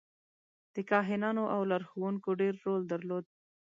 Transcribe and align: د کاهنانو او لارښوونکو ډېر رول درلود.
د 0.75 0.77
کاهنانو 0.91 1.43
او 1.53 1.61
لارښوونکو 1.71 2.29
ډېر 2.41 2.53
رول 2.65 2.81
درلود. 2.91 3.25